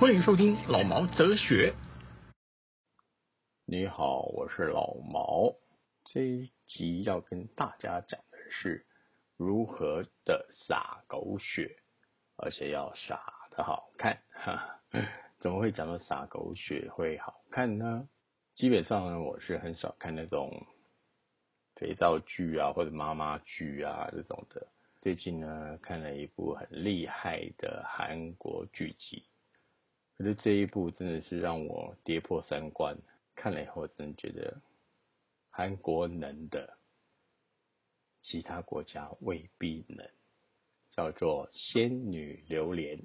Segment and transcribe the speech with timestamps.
[0.00, 1.74] 欢迎收听老毛哲学。
[4.50, 5.54] 是老毛。
[6.04, 8.84] 这一集要跟大家讲的是
[9.36, 11.76] 如何的撒狗血，
[12.36, 13.22] 而且要撒
[13.52, 14.22] 的好看。
[14.32, 14.80] 哈，
[15.38, 18.08] 怎么会讲到撒狗血会好看呢？
[18.56, 20.66] 基本上呢，我是很少看那种
[21.76, 24.66] 肥皂剧啊，或者妈妈剧啊这种的。
[25.00, 29.24] 最近呢，看了一部很厉害的韩国剧集。
[30.18, 32.98] 可是这一部真的是让我跌破三观，
[33.40, 34.60] 看了以后真的觉得
[35.48, 36.76] 韩国能的，
[38.20, 40.06] 其他国家未必能。
[40.90, 42.98] 叫做《仙女榴莲》，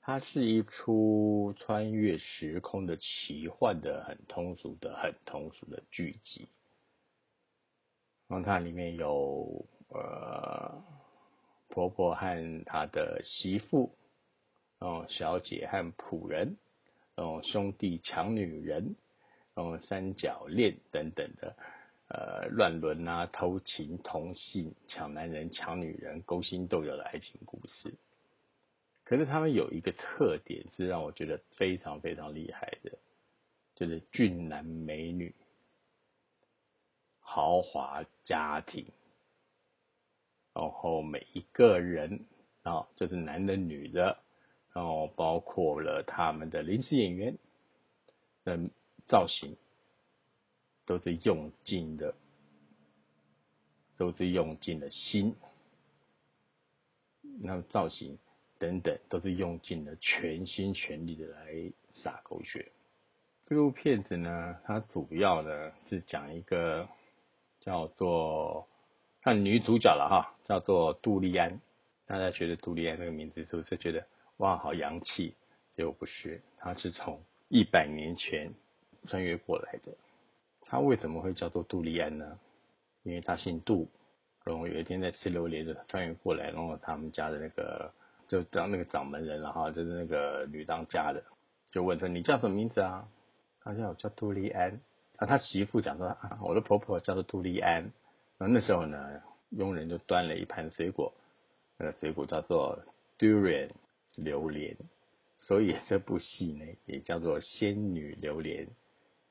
[0.00, 6.48] 它是一出穿越时空的奇幻的、很通俗的、很通俗的剧集。
[8.28, 10.82] 然后它里面有呃
[11.68, 13.94] 婆婆和她的媳妇。
[14.78, 16.56] 哦，小姐和仆人，
[17.16, 18.94] 哦，兄弟抢女人，
[19.56, 21.56] 哦，三角恋等等的，
[22.08, 27.94] 呃，乱伦啊，偷情、同性、抢男人、抢女人，勾心斗角的爱情故事。
[29.02, 32.98] 可是他们有一个特点是让我觉得非常非常厉害的，
[33.74, 35.34] 就是俊男美女、
[37.20, 38.86] 豪华家庭，
[40.52, 42.26] 然后每一个人
[42.62, 44.18] 啊，就是男的、女的。
[44.74, 47.38] 然后包括了他们的临时演员
[48.44, 48.60] 的
[49.06, 49.56] 造型，
[50.84, 52.14] 都是用尽的，
[53.96, 55.34] 都是用尽了心，
[57.40, 58.18] 那造型
[58.58, 62.72] 等等都是用尽了全心全力的来撒狗血。
[63.44, 66.88] 这部片子呢，它主要呢是讲一个
[67.60, 68.68] 叫做
[69.22, 71.60] 看女主角了哈，叫做杜丽安。
[72.06, 74.06] 大家觉得杜丽安这个名字是不是觉得？
[74.38, 75.34] 哇，好洋气！
[75.76, 78.52] 结果不是，他是从一百年前
[79.06, 79.92] 穿越过来的。
[80.62, 82.38] 他为什么会叫做杜丽安呢？
[83.02, 83.88] 因为他姓杜，
[84.44, 87.92] 然后有一天在吃榴莲的穿越过来，然后他们家的那个
[88.28, 91.22] 就当那个掌门人了哈，就是那个女当家的，
[91.70, 93.08] 就问他：“你叫什么名字啊？”
[93.62, 94.80] 他叫我叫杜丽安。
[95.16, 97.92] 啊，他媳妇讲说：“啊，我的婆婆叫做杜丽安。”
[98.38, 101.12] 然后那时候呢，佣人就端了一盘水果，
[101.78, 102.78] 那个水果叫做
[103.18, 103.70] durian。
[104.18, 104.74] 榴莲，
[105.40, 108.66] 所以这部戏呢也叫做《仙女榴莲》，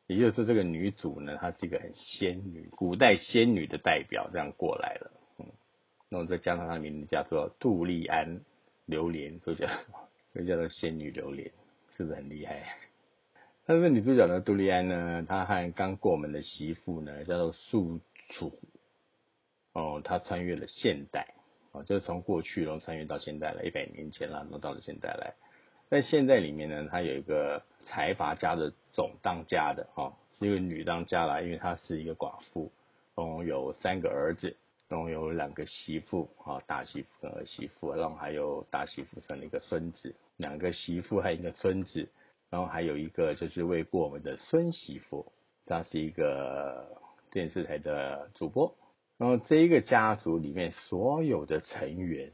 [0.08, 5.12] 也就是这个女主呢她是一个很仙女，古代仙女的代表，这样过来了。
[5.40, 5.46] 嗯，
[6.10, 8.42] 那我再加上她名字叫做杜丽安
[8.86, 9.68] 榴莲，所以叫
[10.34, 11.52] 所以叫做仙女榴莲，
[11.96, 12.78] 是不是很厉害？
[13.66, 18.00] 那这个女主角呢，杜丽安呢，她和刚过门的媳妇呢叫做素
[18.30, 18.52] 楚，
[19.74, 21.34] 哦，她穿越了现代。
[21.72, 25.34] 哦就是从过去然后穿越到现在了，一百年前了，然后到了现在来。
[25.96, 32.70] 在现在里面呢，他有一个财阀家的总当家的哈，是一个女当家啦，因为她是一个寡妇，
[33.16, 34.58] 然后有三个儿子，
[34.90, 42.10] 然后有两个媳妇啊，大媳妇跟儿媳妇，然后还有大媳妇生了一个孙子，两个媳妇还有一个孙子，
[42.50, 45.32] 然后还有一个就是未过我们的孙媳妇，
[45.66, 47.00] 她是一个
[47.32, 48.76] 电视台的主播。
[49.18, 52.34] 然后这一个家族里面所有的成员，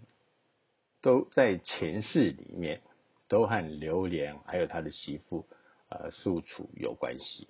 [1.03, 2.81] 都在前世里面
[3.31, 5.47] 都和榴莲还有他的媳妇
[5.88, 7.47] 呃素楚有关系。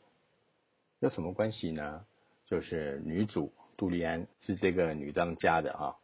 [1.00, 2.06] 有什么关系呢？
[2.46, 5.98] 就是女主杜丽安是这个女当家的哈，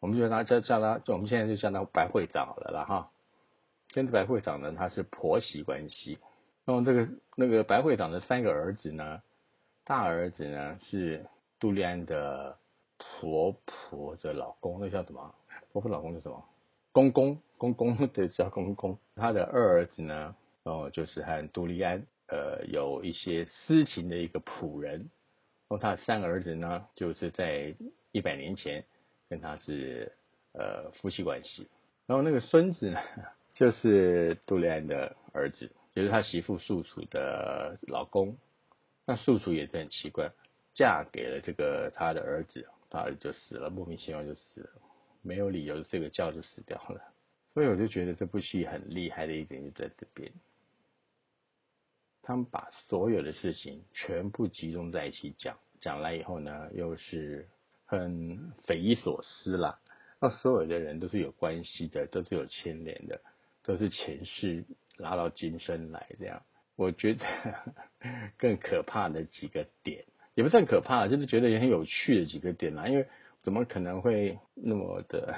[0.00, 3.10] 我们就她叫叫她，我们现在就叫她白会长好了啦哈。
[3.92, 6.18] 跟白会长呢，她是婆媳关系。
[6.64, 9.22] 那么这个那个白会长的三个儿子呢，
[9.84, 11.26] 大儿子呢是。
[11.60, 12.58] 杜丽安的
[12.98, 15.32] 婆婆的老公，那叫什么？
[15.72, 16.44] 婆婆老公是什么？
[16.92, 18.98] 公公，公公 对，叫公公。
[19.16, 20.36] 他的二儿子呢？
[20.64, 25.10] 哦，就是和杜丽安呃有一些私情的一个仆人。
[25.68, 27.74] 然后他的三个儿子呢，就是在
[28.12, 28.84] 一百年前
[29.28, 30.12] 跟他是
[30.52, 31.66] 呃夫妻关系。
[32.06, 33.00] 然后那个孙子呢，
[33.54, 38.36] 就是杜丽安的儿子，就是他媳妇素楚的老公。
[39.06, 40.30] 那素楚也是很奇怪。
[40.74, 44.70] 嫁给了这个他的儿子，他儿子就死了，莫名其妙就死了，
[45.22, 47.00] 没有理由，这个觉就死掉了。
[47.54, 50.32] 所以我就觉得这部戏很厉害的一点就在这边。
[52.22, 57.48] 他们把所有的事情全部集中在一起讲，讲来以后呢，又是
[57.84, 59.80] 很匪夷所思啦。
[60.20, 63.20] 那所有的人都是有关系的，都是有牵连的，
[63.64, 64.64] 都是前世
[64.96, 66.42] 拉到今生来这样。
[66.76, 67.26] 我觉得
[68.38, 70.04] 更可怕的几个点，
[70.34, 72.86] 也不算可怕，就是觉得也很有趣的几个点啦。
[72.86, 73.08] 因为
[73.42, 75.34] 怎么可能会那么的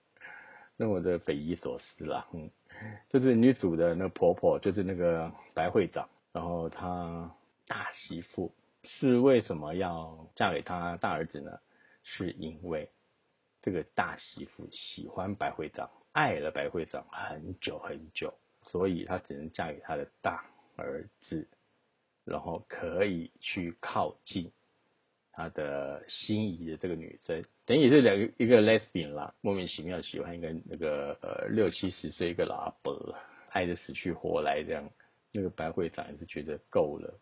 [0.76, 2.26] 那么的匪夷所思啦？
[2.32, 2.50] 嗯，
[3.10, 7.34] 就是女主的那婆婆，就是那个白会长，然后她
[7.66, 8.52] 大媳妇
[8.82, 11.58] 是为什么要嫁给他大儿子呢？
[12.02, 12.90] 是因为
[13.62, 20.44] 这个大媳妇喜欢白会长，爱了白会长很久很久，所以她只能嫁给他的大
[20.76, 21.46] 儿子，
[22.24, 24.52] 然后可以去靠近
[25.36, 33.14] 他的心仪的这个女生，等于是两个一个 lesbian 啦，莫名其妙喜欢一个那个呃六七十岁一个老阿伯，
[33.50, 34.90] 爱的死去活来这样，
[35.32, 37.18] 那个白会长也是觉得够了。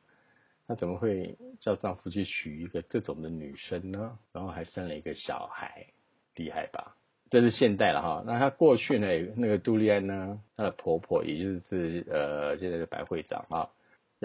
[0.68, 4.18] 他怎么会叫丈夫去娶一个这种的女生呢？
[4.32, 5.86] 然后还生了一个小孩。
[6.34, 6.96] 厉害吧？
[7.28, 8.24] 这是现代了哈。
[8.26, 9.06] 那她过去呢？
[9.36, 10.40] 那个杜丽安呢？
[10.56, 13.68] 她的婆婆，也就是呃现在的白会长啊，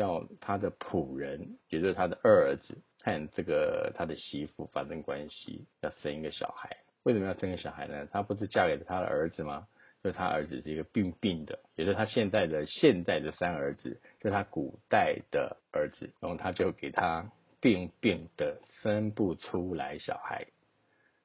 [0.01, 6.77] 要他的仆人，也就是他的二儿子，和这个他的媳妇发生关系，要生一个小孩。
[7.03, 8.07] 为什么要生个小孩呢？
[8.11, 9.67] 他不是嫁给了他的儿子吗？
[10.03, 20.45] 就是他儿子是一个病病的，也就是他现在的现在的三儿子，就是她古代的儿子，然后他就给他病病的生不出来小孩。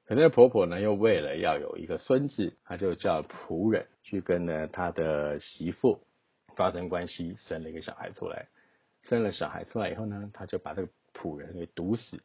[0.05, 6.01] 可是婆婆呢，又为了要有一个孙子，她就叫仆人去跟呢她的媳妇
[6.55, 8.47] 发生关系，生了一个小孩出来。
[9.03, 12.21] 生了小孩出来以后呢，他就把这个仆人给毒死，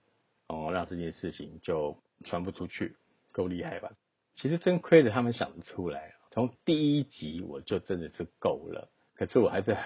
[0.46, 2.96] 哦，让这件事情就传不出去，
[3.32, 3.92] 够厉害吧？
[4.36, 8.88] 其实真亏得他们想得出来，从第一集我就真的是够了。
[9.14, 9.76] 可是我还是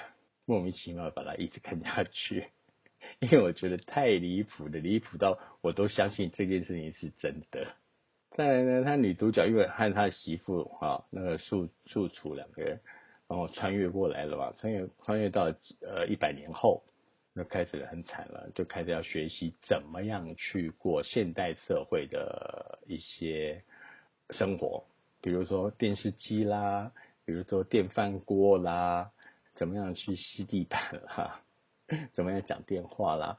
[0.44, 2.48] 莫名其妙把它一直看下去，
[3.20, 7.68] 因为我觉得太离谱的，离谱到我都相信这件事情是真的。
[8.36, 12.80] 再来呢，他女主角因为和他媳妇哈，那个素素楚两个人，
[13.32, 15.44] 然后穿越过来了吧，穿越穿越到
[15.80, 16.82] 呃一百年后，
[17.32, 23.64] 那开始很惨了，就开始要学习怎么样去过现代社会的一些
[24.28, 24.84] 生活，
[25.22, 26.92] 比如说电视机啦，
[27.24, 29.12] 比如说电饭锅啦，
[29.54, 31.40] 怎么样去吸地板啦，
[32.12, 33.38] 怎么样讲电话啦，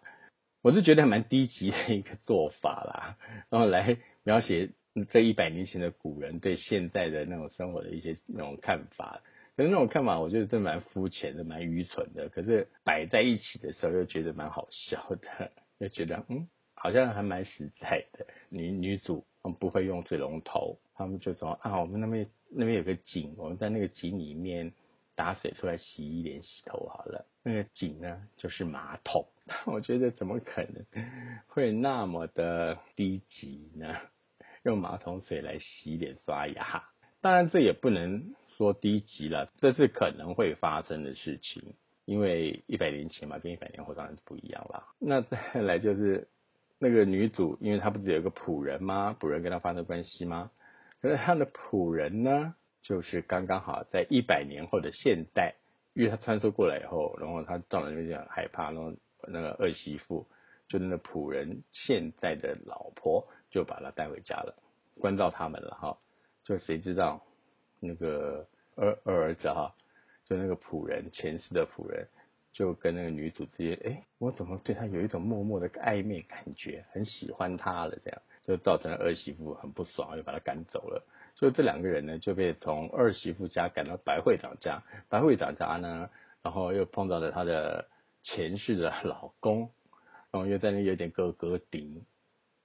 [0.64, 3.18] 我是觉得蛮低级的一个做法啦，
[3.52, 4.72] 然后来描写。
[5.10, 9.24] 这一百年前的古人对现在的那种生活的一些那种看法，
[9.56, 12.30] 可是那种看法，我觉得真蛮肤浅的，蛮愚蠢的。
[12.30, 18.26] 可是摆在一起的时候，又觉得蛮好笑的，又觉得嗯，好像还蛮实在的。
[18.50, 19.26] 女女主
[19.60, 24.74] 不会用水龙头，他们就说啊，我们那边那边有个井，我们在那个井里面
[25.16, 27.26] 打水出来洗衣脸、洗头好了。
[27.44, 29.28] 那个井呢，就是马桶。
[29.68, 30.86] 我觉得怎么可能
[31.48, 33.96] 会那么的低级呢？
[34.64, 36.86] 用马桶水来洗脸刷牙，
[37.24, 41.74] 当然这也不能说低级了，这是可能会发生的事情，
[42.06, 44.84] 因为一百年前嘛，跟一百年后当然是不一样啦。
[45.00, 46.28] 那再来就是
[46.80, 49.16] 那个女主，因为她不是有个仆人吗？
[49.20, 50.52] 仆人跟她发生关系吗？
[51.02, 55.56] 可是她的仆人呢，就是刚刚好在一百年后的现代，
[55.94, 58.94] 因为她穿梭过来以后，然后她到了那边就很害怕，然后
[59.28, 60.28] 那个二媳妇，
[60.68, 63.26] 就是那仆人现在的老婆。
[63.50, 64.56] 就把她带回家了，
[65.00, 65.96] 关照他们了哈。
[66.44, 67.22] 就谁知道
[67.80, 69.74] 那个二二儿子哈，
[70.26, 72.08] 就那个仆人前世的仆人，
[72.52, 81.06] 就跟那个女主之间，哎，我怎么对他有一种默默的暧昧感觉，很喜欢他了，这样就造成了儿媳妇很不爽，又把他赶走了。
[81.36, 86.10] 所以这两个人呢，就被从二媳妇家赶到白会长家，白会长家呢，
[86.42, 87.88] 然后又碰到了他的
[88.22, 89.72] 前世的老公，
[90.32, 92.06] 然后又在那有点哥哥顶。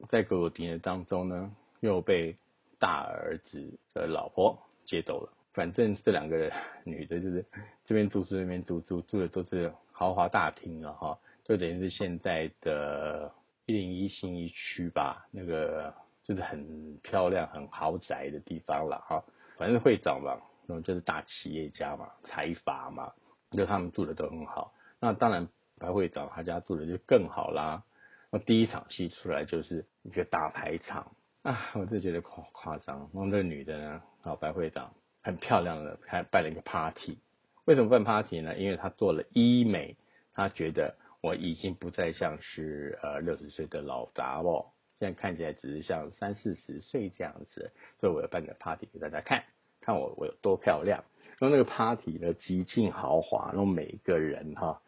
[0.08, 2.36] 在哥哥敌人当中呢，又被
[2.78, 5.32] 大儿子的老婆接走了。
[5.52, 6.52] 反正这两个
[6.84, 7.44] 女的，就是
[7.84, 13.32] 这边住住那边住住住的都是豪华大厅了哈，就等于是现在的
[13.66, 15.92] 一零一新一区吧，那个
[16.22, 19.24] 就是很漂亮、很豪宅的地方了哈。
[19.56, 23.12] 反正会长嘛，那就是大企业家嘛，财阀嘛，
[23.50, 24.72] 就他们住的都很好。
[25.00, 27.82] 那当然白会长他家住的就更好啦。
[28.30, 31.10] 那第一场戏出来就是一个大排场
[31.42, 32.98] 啊，我就觉得夸夸张。
[33.12, 34.92] 然后这女的呢，好白会长
[35.22, 37.18] 很漂亮的还办了一个 party。
[37.64, 38.56] 为什么办 party 呢？
[38.56, 39.96] 因为她做了医美，
[40.34, 44.66] 她觉得我已经不再像是呃六十岁的老杂哦，
[44.98, 49.44] 现在看起来只是像三四十岁这样子，所以我要办个 party 给大家看，
[49.80, 51.04] 看我我有多漂亮。
[51.38, 54.80] 然后那个 party 呢极尽豪华，然后每个人哈。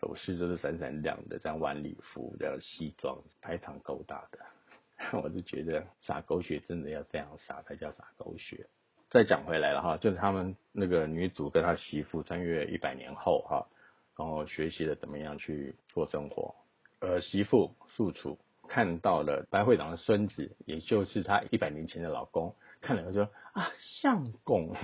[0.00, 4.38] 首饰都是闪闪亮的，这样晚礼服的西装，排场够大的。
[5.22, 8.66] 我就觉得撒狗血真的要这样撒才叫撒狗血。
[9.10, 13.66] 再讲回来了哈，就是他们那个女主跟她媳妇穿越一百年后哈，
[14.18, 16.54] 然后学习了怎么样去过生活。
[17.00, 18.38] 儿媳妇素楚
[18.68, 23.70] 看到了白会长的孙子，也就是她一百年前的老公，看了就说啊
[24.02, 24.74] 相公。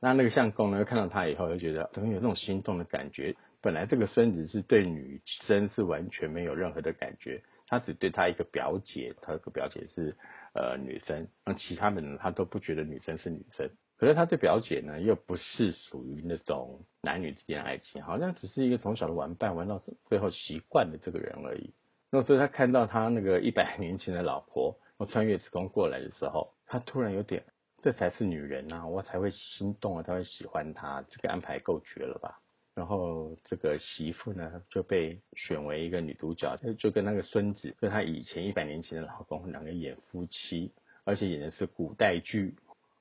[0.00, 3.36] 那那个相公呢，看到他以后就觉得怎么有那种心动的感觉。
[3.60, 7.44] 本来这个孙子是对女生是完全没有任何的感觉。
[7.72, 10.14] 他只对他一个表姐，他个表姐是
[10.52, 13.70] 呃女生，那其他的人他都不觉得女生是女生。
[13.96, 21.72] 可是他对表姐呢，又不是属于那种男女之间的爱情，好像只是一个从小的玩伴，玩到最后习惯的这个人而已。
[22.10, 27.42] 那所以他看到他那个一百 年前的老婆，穿越时空过来的时候，他突然有点，
[27.80, 32.41] 这才是女人呐，我才会心动啊，才会喜欢她，这个安排够绝了吧？
[32.74, 40.72] 然后这个媳妇呢就被选为一个女主角，就就跟那个孙子，跟她以前一百年前的老公两个演夫妻，
[41.04, 42.54] 而且演的是古代剧，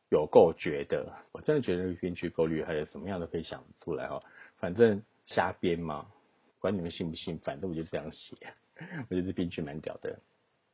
[0.10, 1.13] 有够绝的。
[1.32, 4.22] 我真的觉得那编剧够厉害，有什么样都可以想出来哦。
[4.58, 6.06] 反正瞎编嘛，
[6.60, 8.36] 管你们信不信，反正我就这样写。
[9.10, 10.20] 我觉得编剧蛮屌的。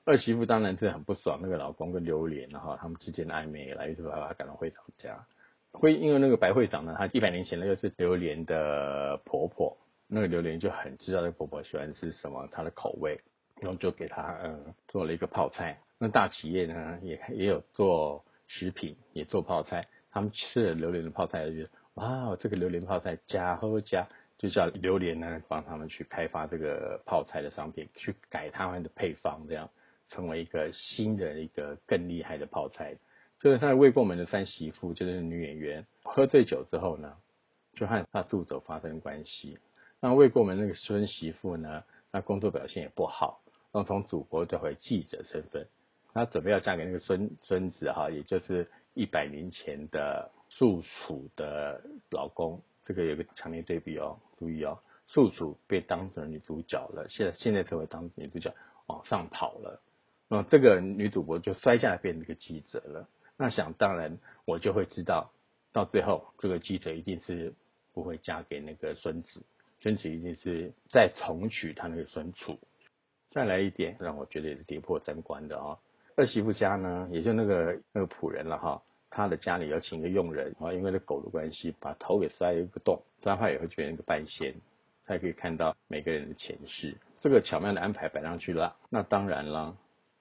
[0.05, 5.27] 二媳妇当然是很不爽那个老公跟榴莲，然后他们之间的暧昧，来一直把他赶到会场家。
[5.71, 13.19] 会因为那个白会长呢，她一百年前呢又是榴莲的婆婆，那个榴莲就很知道那个婆婆喜欢吃什么，她的口味，
[13.61, 15.79] 然后就给她嗯做了一个泡菜。
[15.99, 24.07] 那大企业呢也也有做食品，也做泡菜，他们吃了榴莲的泡菜就觉得哇，这个榴莲泡菜加喝加，
[24.37, 29.69] 就叫榴莲呢帮他们去开发这个泡菜的商品，去改他们的配方，这样
[30.09, 32.95] 成为一个新的一个更厉害的泡菜。
[33.39, 37.17] 就是他的未过门的三媳妇，就是女演员，喝醉酒之后呢，
[37.73, 39.59] 就和他助手发生关系。
[39.99, 43.41] 那未过门那个孙媳妇呢，那工作表现也不好，
[43.71, 45.67] 然后从主播调回记者身份，
[46.13, 52.61] 她准备要嫁给那个孙孙子哈，也就是一百年前的素楚的老公。
[52.85, 58.55] 这个有个强烈对比哦，注意哦，素楚被当成女主角了，现在现在成为当女主角
[58.87, 59.81] 往上跑了，
[60.27, 63.09] 那这个女主播就摔下来变成一个记者了。
[63.37, 65.31] 那想当然，我就会知道，
[65.71, 67.53] 到最后这个记者一定是
[67.93, 69.41] 不会嫁给那个孙子，
[69.79, 72.57] 孙子一定是再重娶他那个孙楚。
[73.29, 75.77] 再来一点，让我觉得也是跌破三观的啊。
[76.15, 84.55] 二媳妇家呢，也就那个那个仆人了哈，他的家里要请一个佣人啊，因为那狗的关系，把头给塞一个洞，这样话也会觉得那个半仙，
[85.05, 86.97] 才可以看到每个人的前世。
[87.21, 89.77] 这个巧妙的安排摆上去了，那当然了，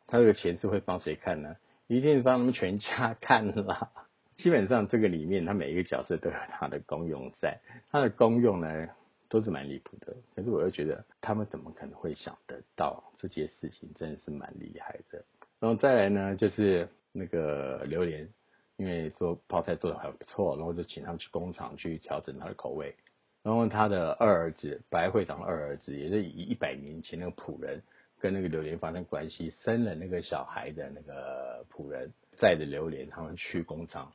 [0.06, 1.56] 他这个前世会帮谁看呢？
[1.86, 3.90] 一定是帮他们全家看啦。
[4.36, 7.58] 基本上这个里面，他每一个角色都有他的功用在。
[7.90, 8.88] 他的功用呢，
[9.30, 10.14] 都是蛮离谱的。
[10.34, 15.24] 可是我又觉得，他们怎么可能会想得到这件事情，真的是蛮厉害的。
[15.58, 18.28] 然后再来呢，就是那个榴莲，
[18.76, 22.94] 因为说泡菜做的还不错，然后就请他们去工厂去调整他的口味。
[23.42, 27.80] 然后他的二儿子白会长的二儿子，也是以一百年前那个仆人。
[28.18, 34.12] 跟那个榴莲发生关系，生了那个小孩的那个仆人载着榴莲，他们去工厂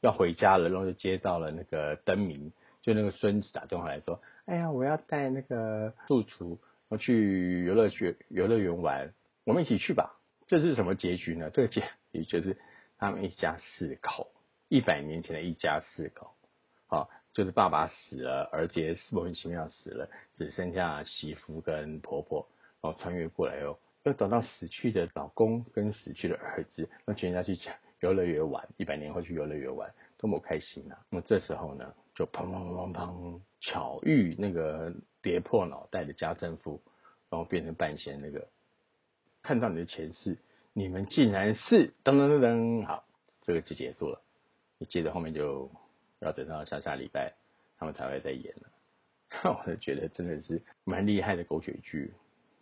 [0.00, 9.12] 要回家了，然后就接到了那个灯明，就那个孙子打电话来说：“哎呀，我要带那个住厨要去游乐园游乐园玩，
[9.44, 10.18] 我们一起去吧。”
[10.48, 11.50] 这是什么结局呢？
[11.50, 11.82] 这个结
[12.12, 12.58] 局就是
[12.98, 14.32] 他们一家四口，
[14.68, 16.34] 一百年前的一家四口，
[16.86, 22.48] 好，就是爸爸死了，儿子莫名其妙死了，只剩下媳妇跟婆婆。
[22.82, 27.56] 然后穿越过来哦，要找到死去的老公跟死去的儿子，让全家去
[28.00, 30.98] 游乐园玩，一百年后去游乐园玩，多么开心啊！
[31.08, 36.82] 那么这时候呢，就砰砰砰砰，巧遇那个跌破脑袋的家政妇，
[37.30, 38.48] 然后变成半仙那个，
[39.42, 40.36] 看到你的前世，
[40.72, 43.04] 你们竟然是噔噔噔噔，好，
[43.42, 44.20] 这个就结束了。
[44.78, 45.70] 你接着后面就
[46.18, 47.32] 要等到下下礼拜，
[47.78, 48.68] 他们才会再演了。
[49.64, 52.12] 我就觉得真的是蛮厉害的狗血剧。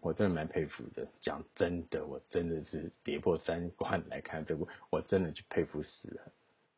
[0.02, 6.22] 我真的蛮佩服的，讲真的，我真的是跌破三观来看这部，我真的就佩服死了。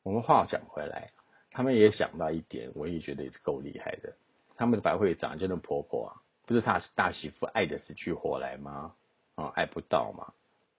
[0.03, 1.13] 我们话讲回来，
[1.53, 4.15] 他们也想到一点，我也觉得也是够厉害的。
[4.57, 6.11] 他们的白会长就那婆婆啊，
[6.47, 8.95] 不是他大媳妇爱的死去活来吗？
[9.37, 10.33] 啊，爱不到嘛。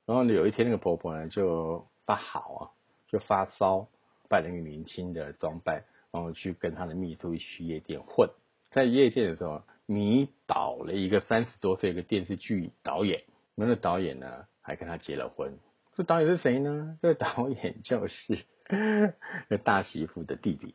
[0.05, 2.61] 然后呢，有一天那个婆婆呢就发好啊，
[3.07, 3.87] 就发烧，
[4.27, 8.29] 扮了一个年轻的装扮，然后去跟她的秘书去夜店混。
[8.69, 9.61] 在夜店的时候。
[9.85, 13.23] 迷倒了一个三十多岁一个电视剧导演，
[13.55, 15.57] 那个导演呢还跟他结了婚。
[15.95, 16.97] 这导演是谁呢？
[17.03, 18.39] 这个导演就是
[19.49, 20.73] 那大媳妇的弟弟。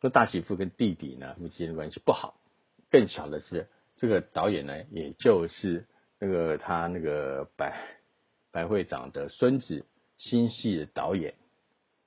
[0.00, 2.40] 这大媳妇跟弟弟呢，夫妻间关系不好。
[2.90, 5.86] 更巧的是，这个导演呢，也就是
[6.18, 7.78] 那个他那个白
[8.52, 9.86] 白会长的孙子
[10.18, 11.34] 新戏的导演，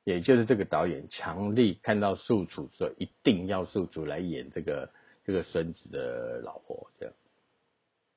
[0.04, 4.92] 也就是这个导演强力看到宿主说一定要宿主来演这个
[5.26, 7.16] 这个孙子的老婆，这样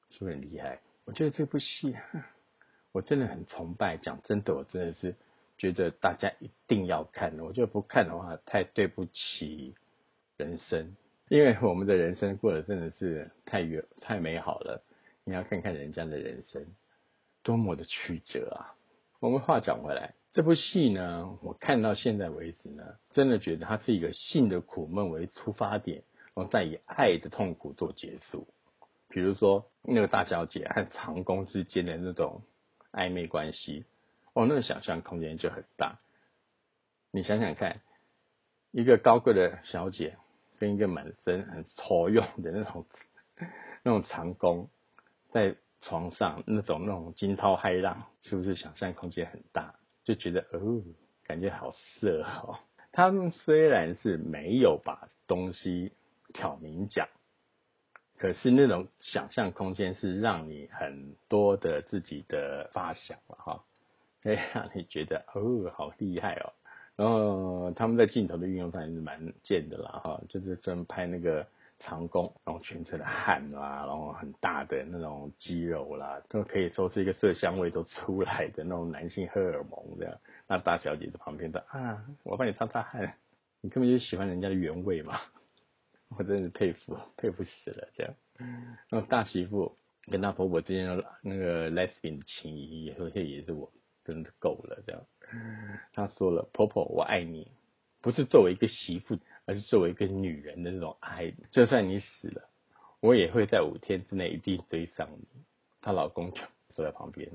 [0.08, 0.80] 是不是很厉害？
[1.04, 1.96] 我觉得这部戏
[2.92, 5.16] 我真的很崇拜，讲真的，我真的是
[5.58, 9.74] 觉得大家一定要看，我觉得不看的话太对不起
[10.36, 10.94] 人生。
[11.28, 14.82] 因为我们的人生过得真的是太远太美好了，
[15.24, 16.66] 你要看看人家的人生
[17.42, 18.76] 多么的曲折啊！
[19.18, 26.02] 我们话讲回来，这部戏呢，我看到现在为止呢，真的觉得它是一个性的苦闷为出发点，
[26.34, 28.46] 然后再以爱的痛苦做结束。
[29.08, 32.42] 比如说那个大小姐和长工之间的那种
[32.92, 33.84] 暧昧关系，
[34.32, 35.98] 哦，那个想象空间就很大。
[37.10, 37.80] 你想想看，
[38.70, 40.16] 一个高贵的小姐。
[40.58, 42.86] 跟一个满身很粗用的那种
[43.82, 44.70] 那种长工
[45.32, 49.74] 在床上那种那种惊涛骇浪，是不是想象空间很大？
[50.04, 50.80] 就觉得哦，
[51.26, 52.60] 感觉好色哦。
[52.92, 55.90] 他们虽然是没有把东西
[56.32, 57.08] 挑明讲，
[58.18, 63.64] 可是那种想象空间是让你很多的自己的发想了哈，
[64.22, 66.52] 会让你觉得哦，好厉害哦。
[66.94, 71.46] 然后他们在镜头的运用上也是蛮贱的啦，哈，就是专拍那个
[71.78, 80.18] 长工，然后全身的汗啦，然后很大的那种肌肉啦，都可以说是一个色香味都出来的那种男性荷尔蒙这样。
[80.46, 83.14] 那大小姐在旁边的啊，我帮你擦擦汗，
[83.62, 85.18] 你根本就喜欢人家的原味嘛，
[86.18, 88.14] 我真是佩服佩服死了这样。
[88.88, 89.76] 然后大媳妇
[90.06, 93.72] 跟她婆婆之间的那个 lesbian 的情谊，有些也是我
[94.04, 95.04] 真的够了这样。
[95.92, 97.50] 他说了：“婆婆，我爱你，
[98.00, 101.32] 不是作为一个媳妇，而是作为一个女人的那种爱。
[101.50, 102.50] 就算你死了，
[103.00, 105.26] 我也会在五天之内一定追上你。”
[105.80, 106.38] 她老公就
[106.74, 107.30] 坐在旁边，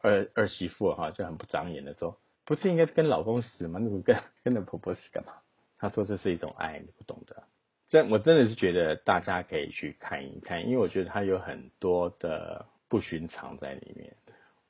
[0.00, 3.80] 二二媳妇哈就很不长眼的说：“不是应该跟老公死吗？
[3.82, 5.32] 那么跟跟着婆婆死干嘛？”
[5.78, 7.44] 她说：“这是一种爱，你不懂的。”
[7.90, 14.14] 真我真的是觉得大家可以去看一看，因为我觉得它有很多的不寻常在里面。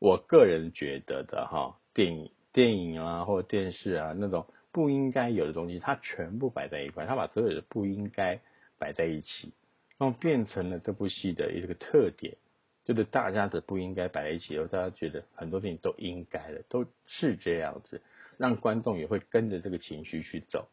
[0.01, 2.33] 我个人觉得的哈电影。
[2.53, 8.41] 电影啊，或者电视啊，那种不应该有的东西，它全部摆在一块，它把所有的不应该
[8.77, 9.53] 摆在一起，
[9.99, 12.39] 然后变成了这部戏的一个特点，
[12.85, 18.03] 就是大家的不应该摆在一起，然后大家觉得很多事情都应该的，都是这样子，
[18.37, 20.67] 让观众也会跟着这个情绪去走。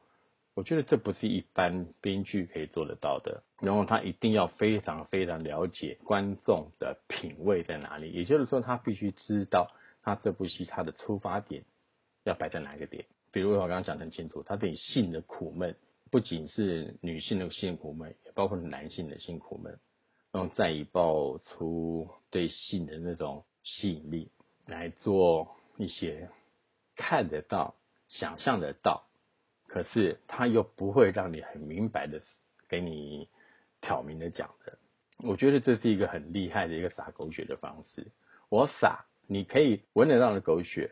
[0.57, 9.71] 我觉得这不是一般编剧可以做得到的，然后他一定要非常非常了解观众的品味在哪里，也就是说，他必须知道。
[10.01, 11.63] 他这部戏他的出发点
[12.23, 13.05] 要摆在哪个点？
[13.31, 15.75] 比如我刚刚讲很清楚，他对性的苦闷，
[16.09, 19.79] 不仅是女性的性苦闷，也包括男性的性苦闷，
[20.31, 24.31] 然后再以爆出对性的那种吸引力
[24.65, 26.31] 来做一些
[26.95, 27.75] 看得到、
[28.07, 29.06] 想象得到，
[29.67, 32.21] 可是他又不会让你很明白的
[32.67, 33.29] 给你
[33.81, 34.77] 挑明的讲的。
[35.19, 38.07] 我觉得这是一个很厉害的一个撒狗血的方式。
[38.49, 39.05] 我撒。
[39.29, 40.91] 你可以闻得到那狗血，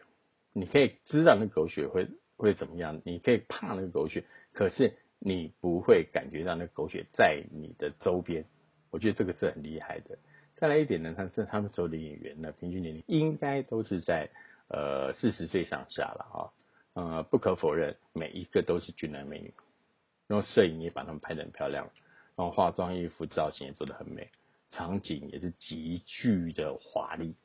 [0.51, 8.43] 你可以知道那狗血会会怎么样，你可以怕那个狗血，可是你不会感觉到那狗血在你的周边。
[8.91, 10.17] 我觉得这个是很厉害的。
[10.57, 14.29] 再来一点呢，他是他们所有的演员呢，平均年龄应该都是在
[14.67, 16.51] 呃四十岁上下了哈。
[16.95, 19.53] 呃，不可否认，每一个都是俊男美女，
[20.27, 21.91] 然后摄影也把他们拍得很漂亮，
[22.35, 24.29] 然后化妆、衣服、造型也做得很美，
[24.71, 27.35] 场景也是极具的华丽。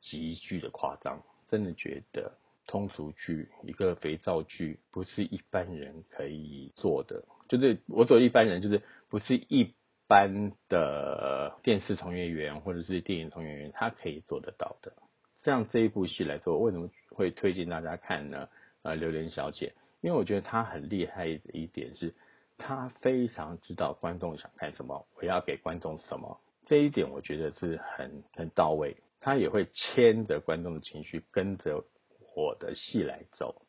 [0.00, 2.30] 极具的夸张，真的觉得
[2.68, 7.24] 通俗剧一个肥皂剧不是一般人可以做的。
[7.48, 9.74] 就是我做一般人，就是不是一
[10.06, 14.92] 般的电视从业员或者是电影从业员，他可以做得到的。
[15.38, 18.48] 像这一部戏来说，为什么会推荐大家看呢？
[18.82, 22.14] 呃，榴莲小姐，因为我觉得她很厉害的一点是，
[22.56, 28.96] 她非常知道观众想看什么，我要给观众什么，这一点我觉得是很很到位。
[29.20, 31.84] 她也会牵着观众的情绪，跟着
[32.36, 33.62] 我的戏来走，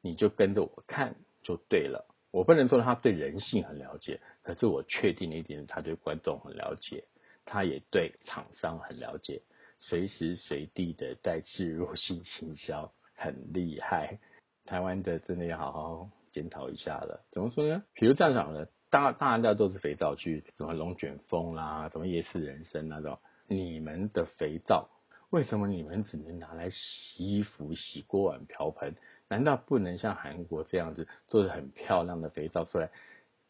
[0.00, 2.06] 你就跟着我看就对了。
[2.30, 7.04] 我不能说他对人性很了解，可是我确定的一点，他对观众很了解，
[7.44, 9.42] 他也对厂商很了解，
[9.78, 14.18] 随时随地的在置入性行销，很厉害。
[14.64, 17.24] 台湾的真的要好好检讨一下了。
[17.30, 17.82] 怎么说呢？
[17.94, 24.88] 比如战场的，大大家都是肥皂剧，什么龙卷风啦，什么夜市人生那种，你们的肥皂。
[25.30, 28.94] 为什么你们只能拿来洗衣服、洗锅碗瓢盆？
[29.28, 32.90] 难道不能像韩国这样子做的很漂亮的肥皂出来，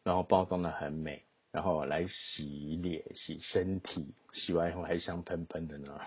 [0.03, 6.01] 然后包装的很美，然后来洗脸、洗身体，洗完以后还香喷喷的呢。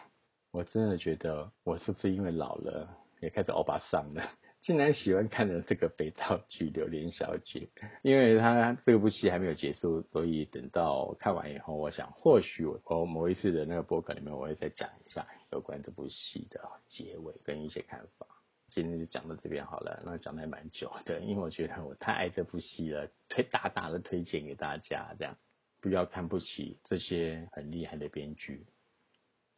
[0.51, 2.89] 我真的觉得我是不是因为老了，
[3.19, 4.23] 也开始欧巴桑了？
[4.67, 7.69] 竟然喜欢看的这个肥皂剧《榴莲小姐》，
[8.01, 18.27] 因为他这部戏还没有结束，所以等到看完以后，我想或许我某一次的那个博客里面，我会再讲一下有关这部戏的结尾跟一些看法。
[18.67, 25.37] 今天就讲到这边好了，那讲的还蛮久的，因为我觉得我太爱这部戏了，推大大的推荐给大家，这样
[25.79, 28.65] 不要看不起这些很厉害的编剧。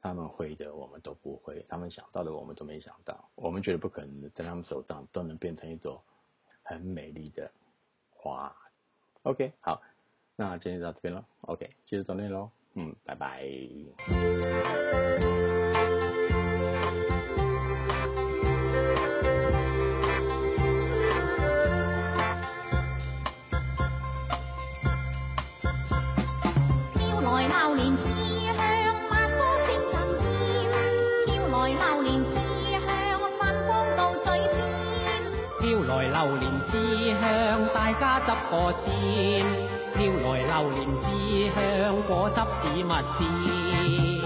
[0.02, 3.30] 他们会的，我们都不会；他们想到的，我们都没想到。
[3.36, 6.02] 我们觉得不可能，在他们手上都能变成一朵
[6.64, 7.52] 很美丽的
[8.10, 8.56] 花。
[9.24, 9.82] OK，好，
[10.36, 11.26] 那今天到这边了。
[11.42, 12.50] OK，接着走内喽。
[12.76, 13.46] 嗯，拜拜。
[38.50, 39.46] 个仙，
[39.94, 41.06] 飘来榴莲之
[41.54, 41.58] 香，
[42.08, 44.19] 果汁似蜜饯。